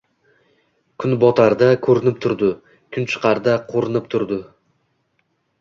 Kunbotar-da 1.03 1.67
ko‘rinib 1.87 2.17
turdi, 2.25 2.49
kunchiqar-da 2.97 3.55
qo‘rinib 3.75 4.09
turdi. 4.15 4.41